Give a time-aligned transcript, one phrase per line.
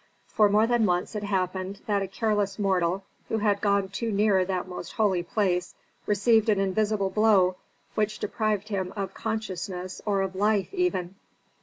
[0.25, 4.43] For more than once it happened that a careless mortal who had gone too near
[4.43, 5.75] that most holy place
[6.07, 7.57] received an invisible blow
[7.93, 11.17] which deprived him of consciousness or of life, even.